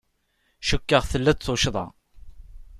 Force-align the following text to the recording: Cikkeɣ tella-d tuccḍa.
Cikkeɣ 0.67 1.03
tella-d 1.11 1.39
tuccḍa. 1.39 1.85